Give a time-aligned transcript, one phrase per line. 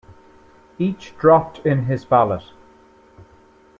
[0.79, 2.49] Each dropped in his ballot.